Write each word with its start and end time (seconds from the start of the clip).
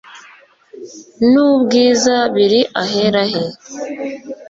n 1.31 1.33
ubwiza 1.49 2.15
biri 2.35 2.61
ahera 2.81 3.21
he 3.31 3.41